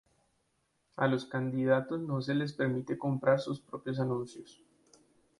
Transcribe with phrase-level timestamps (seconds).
[0.95, 4.63] A los candidatos no se les permite comprar sus propios anuncios.